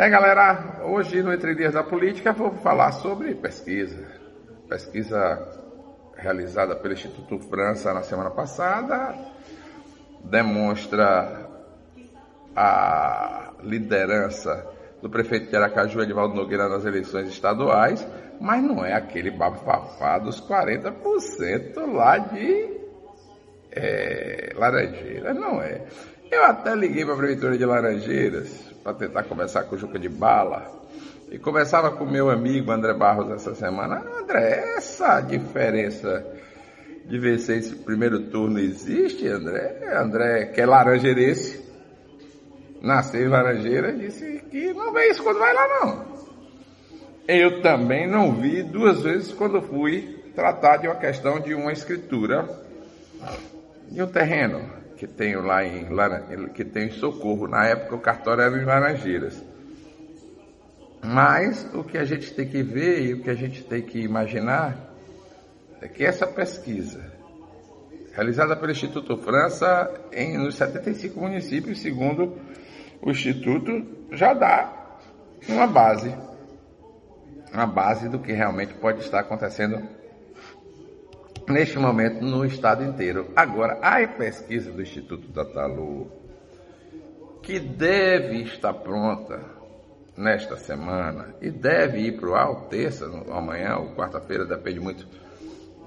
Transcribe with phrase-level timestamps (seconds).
[0.00, 4.02] É, galera, hoje no Entre Dias da Política vou falar sobre pesquisa.
[4.66, 5.46] Pesquisa
[6.16, 9.14] realizada pelo Instituto França na semana passada
[10.24, 11.46] demonstra
[12.56, 14.66] a liderança
[15.02, 18.08] do prefeito de Aracaju, Edivaldo Nogueira, nas eleições estaduais,
[18.40, 22.74] mas não é aquele bafafá dos 40% lá de
[23.70, 25.82] é, Laranjeiras, não é.
[26.30, 30.08] Eu até liguei para a prefeitura de Laranjeiras para tentar conversar com o Juca de
[30.08, 30.70] Bala.
[31.30, 34.02] E conversava com meu amigo André Barros essa semana.
[34.20, 36.26] André, essa diferença
[37.06, 39.96] de vencer esse primeiro turno existe, André?
[39.96, 41.64] André, que é laranjeirense,
[42.80, 46.04] nasceu em Laranjeira, disse que não vê isso quando vai lá, não.
[47.28, 52.48] Eu também não vi duas vezes quando fui tratar de uma questão de uma escritura
[53.88, 55.86] de um terreno que tenho lá em
[56.52, 57.48] que tem em Socorro.
[57.48, 59.42] Na época o cartório era em Laranjeiras.
[61.02, 63.98] Mas o que a gente tem que ver e o que a gente tem que
[63.98, 64.76] imaginar
[65.80, 67.02] é que essa pesquisa,
[68.12, 72.38] realizada pelo Instituto França em, nos 75 municípios, segundo
[73.00, 74.98] o Instituto, já dá
[75.48, 76.14] uma base.
[77.54, 79.80] Uma base do que realmente pode estar acontecendo
[81.50, 83.30] neste momento no estado inteiro.
[83.34, 86.10] Agora, a pesquisa do Instituto Datalu,
[87.42, 89.40] que deve estar pronta
[90.16, 95.06] nesta semana e deve ir para o ar terça, amanhã ou quarta-feira, depende muito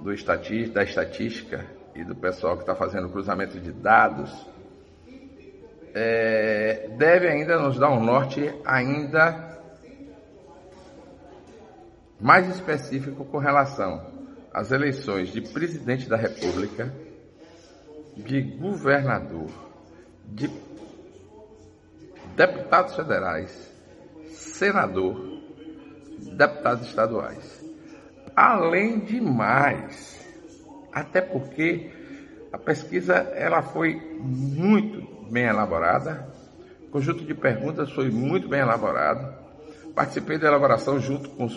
[0.02, 0.14] do
[0.74, 4.32] da estatística e do pessoal que está fazendo o cruzamento de dados,
[5.94, 9.60] é, deve ainda nos dar um norte ainda
[12.20, 14.13] mais específico com relação
[14.54, 16.94] as eleições de presidente da República,
[18.16, 19.50] de governador,
[20.26, 20.50] de
[22.36, 23.72] deputados federais,
[24.30, 25.42] senador,
[26.38, 27.64] deputados estaduais.
[28.36, 30.24] Além de mais,
[30.92, 31.92] até porque
[32.52, 36.28] a pesquisa ela foi muito bem elaborada,
[36.84, 39.42] o conjunto de perguntas foi muito bem elaborado.
[39.96, 41.48] Participei da elaboração junto com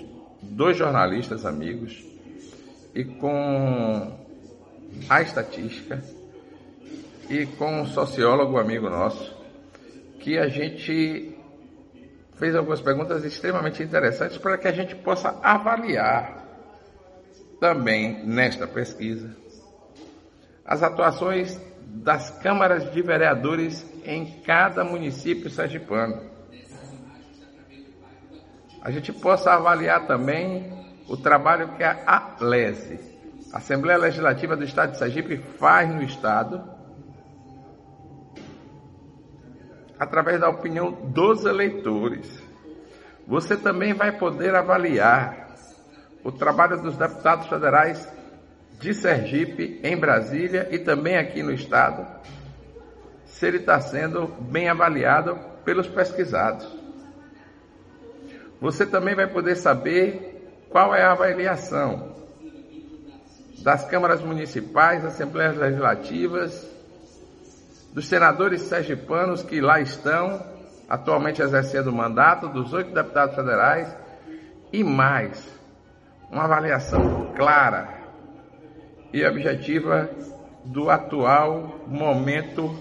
[0.41, 2.16] dois jornalistas amigos,
[2.97, 4.11] e com
[5.07, 6.03] a estatística
[7.29, 9.37] e com um sociólogo amigo nosso,
[10.19, 11.37] que a gente
[12.37, 16.43] fez algumas perguntas extremamente interessantes para que a gente possa avaliar
[17.61, 19.37] também nesta pesquisa
[20.65, 26.31] as atuações das câmaras de vereadores em cada município sergipano.
[28.81, 30.73] A gente possa avaliar também
[31.09, 32.99] o trabalho que a ALESE,
[33.53, 36.63] Assembleia Legislativa do Estado de Sergipe, faz no Estado,
[39.99, 42.43] através da opinião dos eleitores.
[43.27, 45.49] Você também vai poder avaliar
[46.23, 48.13] o trabalho dos deputados federais
[48.81, 52.07] de Sergipe, em Brasília e também aqui no Estado,
[53.25, 56.67] se ele está sendo bem avaliado pelos pesquisados.
[58.61, 60.36] Você também vai poder saber
[60.77, 62.13] qual é a avaliação
[63.63, 66.71] das câmaras municipais, assembleias legislativas,
[67.95, 70.39] dos senadores sergipanos que lá estão,
[70.87, 73.89] atualmente exercendo o mandato, dos oito deputados federais
[74.71, 75.49] e mais,
[76.31, 77.89] uma avaliação clara
[79.15, 80.11] e objetiva
[80.63, 82.79] do atual momento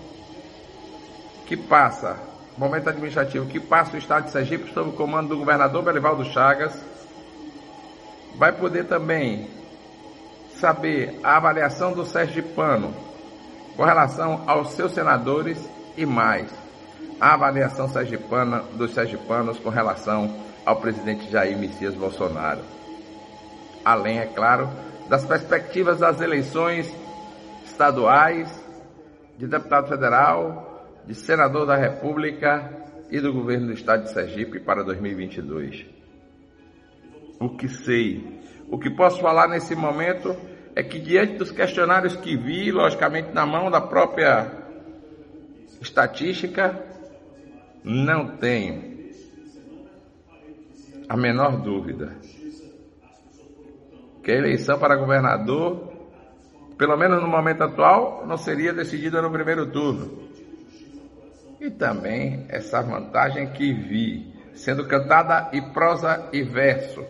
[1.48, 2.18] que passa,
[2.58, 6.94] momento administrativo que passa o Estado de Sergipe sob o comando do governador Belivaldo Chagas
[8.38, 9.48] vai poder também
[10.60, 12.94] saber a avaliação do Sergipano
[13.76, 15.58] com relação aos seus senadores
[15.98, 16.52] e mais
[17.20, 20.34] a avaliação sergipana dos sergipanos com relação
[20.66, 22.62] ao presidente Jair Messias Bolsonaro.
[23.84, 24.70] Além, é claro,
[25.08, 26.94] das perspectivas das eleições
[27.66, 28.50] estaduais,
[29.38, 32.70] de deputado federal, de senador da República
[33.10, 35.95] e do governo do estado de Sergipe para 2022
[37.40, 38.42] o que sei.
[38.70, 40.36] O que posso falar nesse momento
[40.76, 44.52] é que, diante dos questionários que vi, logicamente na mão da própria
[45.82, 46.84] estatística,
[47.84, 48.96] não tenho
[51.08, 52.16] a menor dúvida
[54.24, 55.94] que a eleição para governador,
[56.78, 60.26] pelo menos no momento atual, não seria decidida no primeiro turno.
[61.62, 67.06] E também essa vantagem que vi sendo cantada em prosa e verso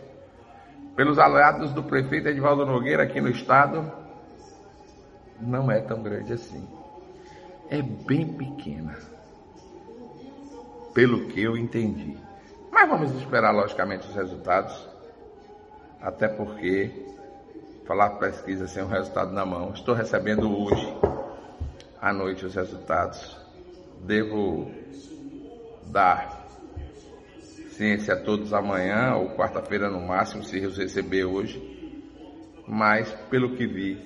[0.95, 3.91] pelos aliados do prefeito Edvaldo Nogueira aqui no estado,
[5.39, 6.67] não é tão grande assim.
[7.69, 8.97] É bem pequena.
[10.93, 12.17] Pelo que eu entendi.
[12.71, 14.87] Mas vamos esperar, logicamente, os resultados,
[16.01, 17.05] até porque
[17.85, 19.71] falar pesquisa sem o resultado na mão.
[19.73, 20.97] Estou recebendo hoje
[22.01, 23.37] à noite os resultados.
[24.01, 24.71] Devo
[25.87, 26.34] dar
[27.75, 31.61] ciência a todos amanhã ou quarta-feira no máximo, se eu receber hoje.
[32.67, 34.01] Mas, pelo que vi,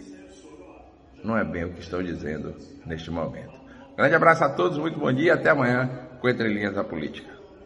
[1.24, 2.56] não é bem o que estão dizendo
[2.86, 3.54] neste momento.
[3.96, 7.39] Grande abraço a todos, muito bom dia, até amanhã com Entre Linhas da Política.